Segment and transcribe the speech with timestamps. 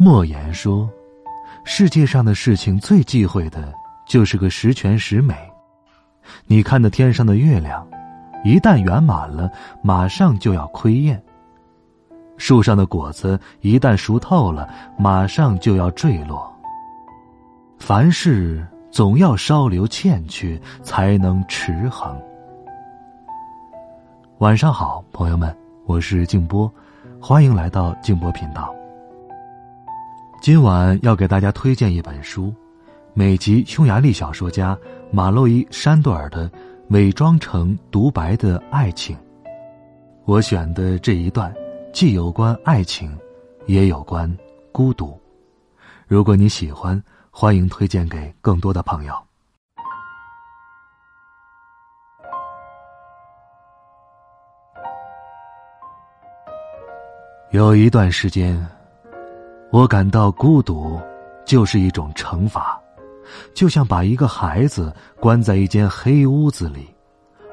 [0.00, 0.88] 莫言说
[1.66, 3.74] ：“世界上的事情最忌讳的
[4.06, 5.34] 就是个十全十美。
[6.46, 7.84] 你看那天上的月亮，
[8.44, 9.50] 一旦圆满了，
[9.82, 11.18] 马上就要亏厌；
[12.36, 16.48] 树上的果子一旦熟透了，马上就要坠落。
[17.80, 22.16] 凡事总要稍留欠缺，才能持恒。”
[24.38, 25.52] 晚上好，朋友们，
[25.86, 26.72] 我是静波，
[27.20, 28.72] 欢迎来到静波频道。
[30.40, 32.54] 今晚要给大家推荐一本书，
[33.12, 34.78] 美籍匈牙利小说家
[35.10, 36.48] 马洛伊·山多尔的
[36.90, 39.16] 《伪装成独白的爱情》。
[40.24, 41.52] 我选的这一段，
[41.92, 43.18] 既有关爱情，
[43.66, 44.32] 也有关
[44.70, 45.20] 孤独。
[46.06, 49.14] 如果你喜欢，欢迎推荐给更多的朋友。
[57.50, 58.64] 有一段时间。
[59.70, 60.98] 我感到孤独，
[61.44, 62.80] 就是一种惩罚，
[63.54, 66.88] 就像把一个孩子关在一间黑屋子里，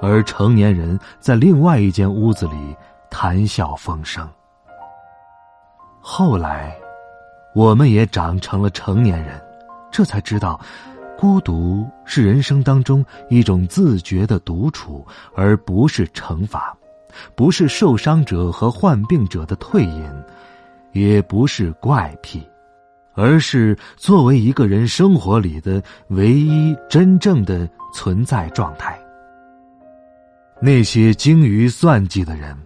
[0.00, 2.76] 而成年人在另外一间屋子里
[3.10, 4.28] 谈笑风生。
[6.00, 6.76] 后来，
[7.52, 9.40] 我们也长成了成年人，
[9.90, 10.60] 这才知道，
[11.18, 15.04] 孤独是人生当中一种自觉的独处，
[15.34, 16.76] 而不是惩罚，
[17.34, 20.08] 不是受伤者和患病者的退隐。
[20.94, 22.42] 也不是怪癖，
[23.14, 28.98] 而是作为一个人生活里的唯一真正的存在状态。
[30.62, 32.56] 那些精于算计的人，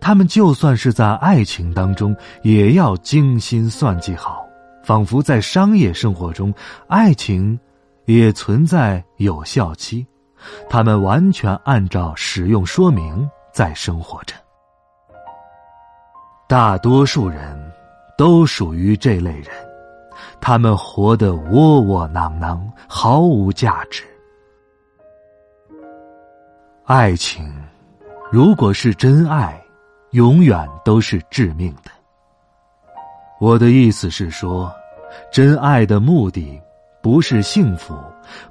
[0.00, 4.44] 他们就算是在爱情当中，也要精心算计好，
[4.82, 6.52] 仿佛在商业生活中，
[6.88, 7.58] 爱情
[8.04, 10.04] 也存在有效期，
[10.68, 14.34] 他们完全按照使用说明在生活着。
[16.50, 17.56] 大多数人
[18.18, 19.46] 都属于这类人，
[20.40, 24.02] 他们活得窝窝囊囊，毫无价值。
[26.86, 27.48] 爱情，
[28.32, 29.62] 如果是真爱，
[30.10, 31.90] 永远都是致命的。
[33.38, 34.74] 我的意思是说，
[35.30, 36.60] 真爱的目的
[37.00, 37.94] 不是幸福，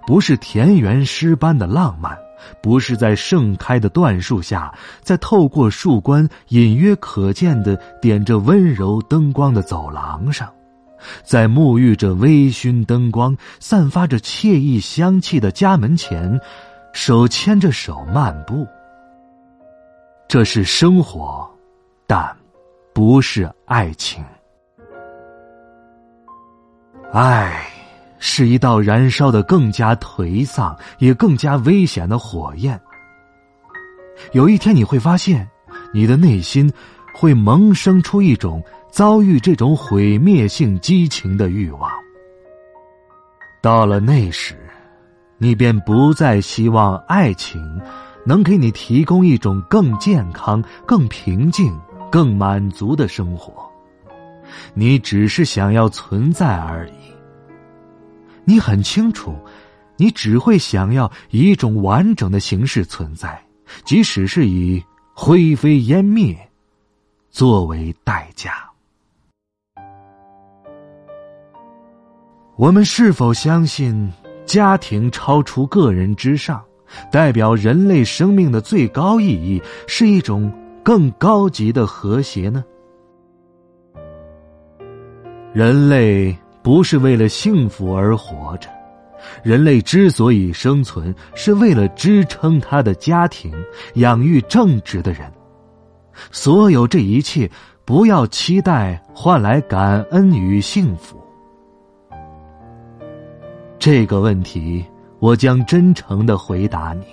[0.06, 2.18] 不是田园诗般的浪漫。
[2.62, 10.50] 不是在盛开的椴树下，在透过树冠隐约可见的点着温柔灯光的走廊上，
[11.22, 16.40] 在沐浴着微醺灯光、散发着惬意香气的家门前，
[16.94, 18.66] 手牵着手漫步。
[20.26, 21.48] 这是生活，
[22.08, 22.36] 但
[22.94, 24.24] 不是爱情。
[27.12, 27.79] 爱。
[28.20, 32.80] 是一道燃烧的更加颓丧，也更加危险的火焰。
[34.34, 35.50] 有一天你会发现，
[35.94, 36.72] 你的内心
[37.14, 41.90] 会萌生出一种遭遇这种毁灭性激情的欲望。
[43.62, 44.56] 到了那时，
[45.38, 47.62] 你便不再希望爱情
[48.26, 51.78] 能给你提供一种更健康、更平静、
[52.12, 53.70] 更满足的生活，
[54.74, 57.19] 你只是想要存在而已。
[58.50, 59.36] 你很清楚，
[59.96, 63.40] 你只会想要以一种完整的形式存在，
[63.86, 64.84] 即使是以
[65.14, 66.36] 灰飞烟灭
[67.30, 68.68] 作为代价。
[72.56, 74.12] 我们是否相信
[74.48, 76.60] 家庭超出个人之上，
[77.12, 80.52] 代表人类生命的最高意义是一种
[80.82, 82.66] 更高级的和谐呢？
[85.54, 86.36] 人类。
[86.70, 88.70] 不是为了幸福而活着，
[89.42, 93.52] 人类之所以生存，是为了支撑他的家庭，
[93.96, 95.22] 养育正直的人。
[96.30, 97.50] 所有这一切，
[97.86, 101.20] 不要期待换来感恩与幸福。
[103.80, 104.86] 这个问题，
[105.18, 107.06] 我将真诚的回答你。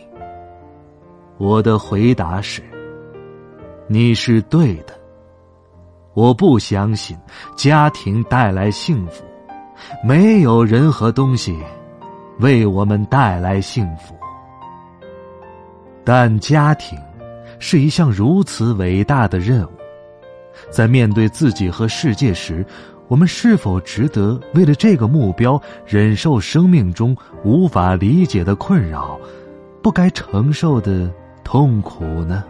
[1.39, 2.63] 我的回答是：
[3.89, 4.93] 你是对的。
[6.13, 7.17] 我不相信
[7.57, 9.25] 家庭带来幸福。
[10.03, 11.57] 没有人和东西
[12.39, 14.15] 为我们带来幸福，
[16.05, 16.99] 但家庭
[17.59, 19.71] 是一项如此伟大的任务。
[20.71, 22.65] 在面对自己和世界时，
[23.09, 29.19] 我们是否值得为了这个目标忍受生命中无法理解的困扰，
[29.83, 31.11] 不该承受的
[31.45, 32.43] 痛苦呢？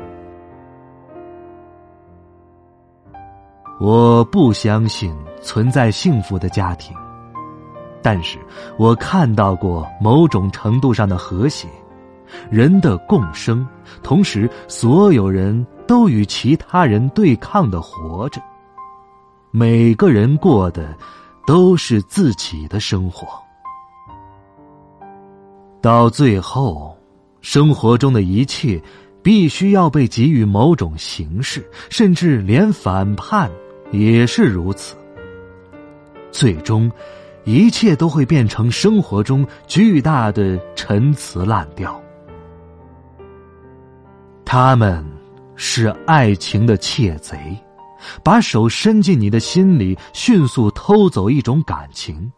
[3.78, 6.96] 我不相信存在幸福的家庭，
[8.06, 8.38] 但是
[8.78, 11.66] 我看到过某种程度上的和谐，
[12.48, 13.66] 人的共生，
[14.00, 18.40] 同时所有人都与其他人对抗的活着。
[19.50, 20.96] 每个人过的
[21.48, 23.26] 都是自己的生活，
[25.80, 26.96] 到最后，
[27.40, 28.80] 生活中的一切
[29.20, 33.50] 必须要被给予某种形式，甚至连反叛
[33.90, 34.96] 也是如此。
[36.30, 36.88] 最终，
[37.46, 41.98] 一切都会变成生活中巨大的陈词滥调。
[44.44, 45.02] 他们
[45.54, 47.38] 是爱情的窃贼。
[48.22, 52.30] 把手伸进你的心里，迅速偷走一种感情，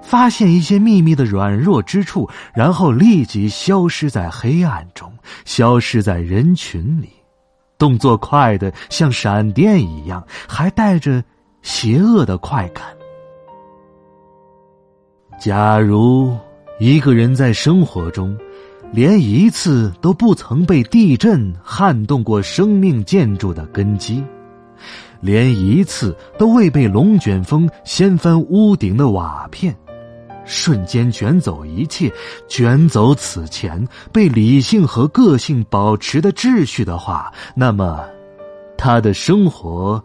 [0.00, 5.12] 发现一些秘密的软弱之处，然后立即消失在黑暗中，
[5.44, 7.10] 消失在人群里，
[7.76, 11.22] 动作快的像闪电一样，还带着
[11.60, 12.84] 邪恶的快感。
[15.38, 16.34] 假如
[16.78, 18.36] 一个人在生活中，
[18.92, 24.24] 连一次都不曾被地震撼动过生命建筑的根基。
[25.20, 29.74] 连一次都未被龙卷风掀翻屋顶的瓦片，
[30.44, 32.12] 瞬间卷走一切，
[32.46, 38.04] 卷走此前被理性和个性保持的秩序的话，那么，
[38.76, 40.02] 他的生活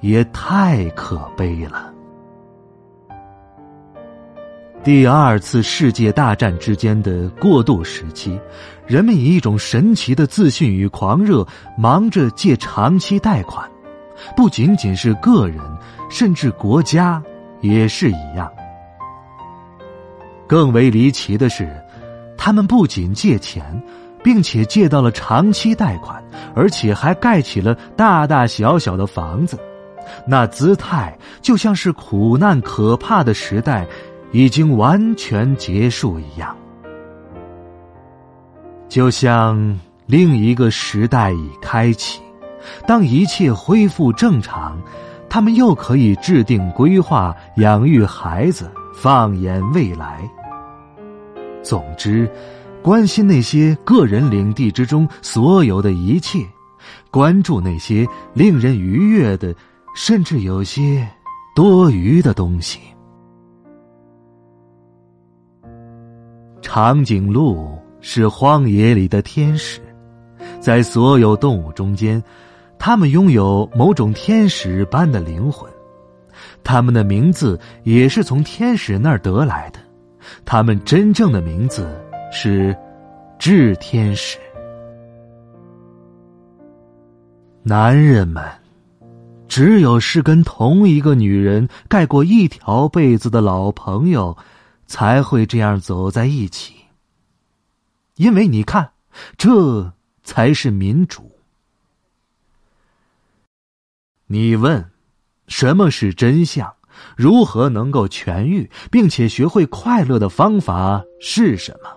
[0.00, 1.93] 也太可悲了。
[4.84, 8.38] 第二次世界大战之间的过渡时期，
[8.86, 11.46] 人们以一种神奇的自信与狂热，
[11.78, 13.66] 忙着借长期贷款。
[14.36, 15.58] 不仅仅是个人，
[16.10, 17.22] 甚至国家
[17.62, 18.52] 也是一样。
[20.46, 21.66] 更为离奇的是，
[22.36, 23.82] 他们不仅借钱，
[24.22, 26.22] 并且借到了长期贷款，
[26.54, 29.58] 而且还盖起了大大小小的房子，
[30.26, 33.86] 那姿态就像是苦难可怕的时代
[34.34, 36.56] 已经完全结束一样，
[38.88, 42.20] 就像另一个时代已开启。
[42.84, 44.76] 当一切恢复正常，
[45.30, 50.28] 他们又可以制定规划、养育孩子、放眼未来。
[51.62, 52.28] 总之，
[52.82, 56.44] 关心那些个人领地之中所有的一切，
[57.08, 59.54] 关注那些令人愉悦的，
[59.94, 61.08] 甚至有些
[61.54, 62.80] 多余的东西。
[66.64, 69.78] 长颈鹿是荒野里的天使，
[70.60, 72.20] 在所有动物中间。
[72.78, 75.70] 他们拥有某种天使般的灵魂，
[76.64, 79.78] 他们的名字也是从天使那儿得来的。
[80.46, 81.86] 他们真正的名字
[82.32, 82.74] 是
[83.38, 84.38] 炽天使。
[87.62, 88.42] 男人们，
[89.48, 94.36] 只有是跟同一个女人盖过一条被子的老朋友，
[94.86, 96.74] 才会这样走在一起。
[98.16, 98.92] 因为你看，
[99.36, 99.92] 这
[100.22, 101.30] 才是民主。
[104.26, 104.90] 你问，
[105.48, 106.72] 什么是真相？
[107.16, 111.90] 如何能够痊愈，并且学会快乐的方法是什么？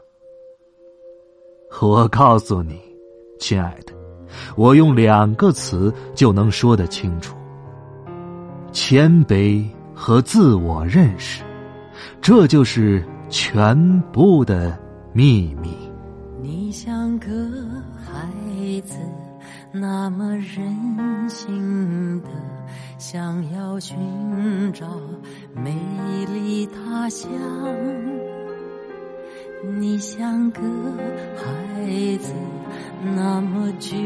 [1.87, 2.81] 我告诉你，
[3.39, 3.93] 亲爱的，
[4.55, 7.37] 我用两个词就能说得清楚：
[8.71, 9.63] 谦卑
[9.93, 11.43] 和自我认识。
[12.21, 14.77] 这就是全部的
[15.13, 15.75] 秘密。
[16.41, 17.27] 你像个
[17.95, 18.95] 孩子。
[19.69, 22.29] 那么任性的
[22.97, 23.97] 想要寻
[24.73, 24.87] 找
[25.53, 25.75] 美
[26.33, 27.29] 丽他乡，
[29.77, 30.61] 你像个
[31.35, 32.31] 孩子，
[33.13, 33.97] 那么倔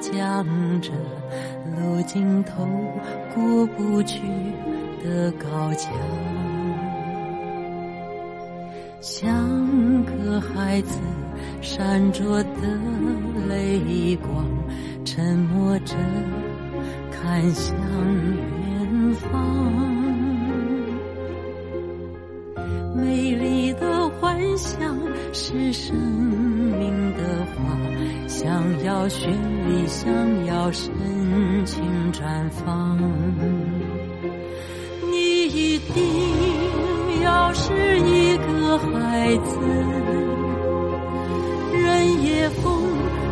[0.00, 0.44] 强
[0.82, 0.92] 着
[1.80, 2.64] 路尽头
[3.34, 4.20] 过不去
[5.02, 5.90] 的高墙，
[9.00, 10.98] 像个孩子
[11.60, 12.50] 闪着的
[13.48, 14.44] 泪光。
[15.02, 15.96] 沉默着
[17.10, 19.34] 看向远方，
[22.94, 24.96] 美丽的幻想
[25.32, 27.76] 是生命的花，
[28.28, 29.26] 想要绚
[29.66, 30.92] 丽，想要深
[31.64, 32.96] 情绽放。
[35.10, 36.04] 你一定
[37.50, 39.58] 我是一个孩子，
[41.72, 42.62] 任夜风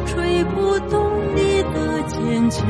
[0.07, 0.99] 吹不动
[1.37, 2.03] 你的。
[2.09, 2.67] 坚强，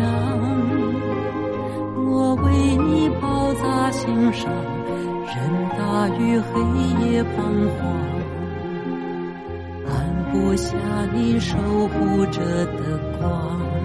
[2.05, 3.91] 我为你包扎。
[3.91, 4.53] 心上，
[5.25, 5.35] 任
[5.71, 6.61] 大雨黑
[7.07, 7.37] 夜彷
[7.79, 7.89] 徨，
[9.87, 9.91] 按
[10.31, 10.77] 不下
[11.15, 12.43] 你守护着
[12.77, 13.78] 的光。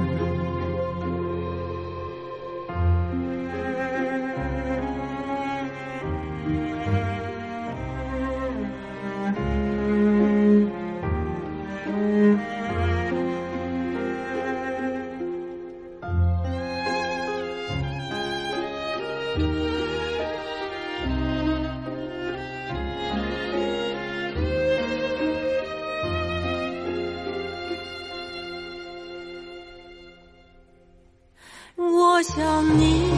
[32.23, 33.11] 想你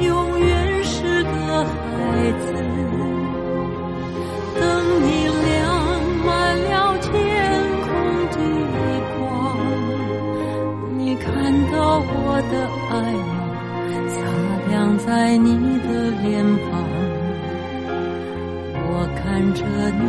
[0.00, 1.72] 永远是个孩
[2.32, 2.52] 子，
[4.54, 4.62] 等
[5.00, 5.08] 你
[5.46, 5.48] 亮
[6.26, 6.28] 满
[6.60, 7.08] 了天
[7.80, 7.88] 空
[8.30, 8.36] 的
[9.16, 9.18] 光，
[10.98, 11.26] 你看
[11.72, 12.12] 到我
[12.52, 12.54] 的
[12.90, 13.32] 爱吗？
[14.10, 14.16] 擦
[14.68, 15.08] 亮在
[15.38, 15.48] 你
[15.80, 15.88] 的
[16.22, 16.84] 脸庞，
[18.90, 19.64] 我看着
[19.98, 20.04] 你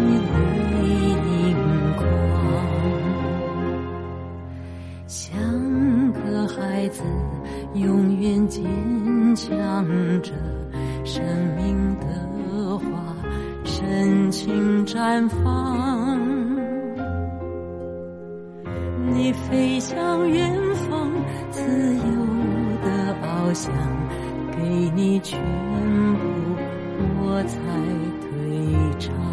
[15.19, 16.17] 远方。
[19.11, 21.11] 你飞向远方，
[21.51, 22.03] 自由
[22.81, 23.73] 的翱翔，
[24.51, 26.25] 给你全部，
[27.21, 27.59] 我才
[28.21, 28.29] 退
[28.97, 29.28] 场。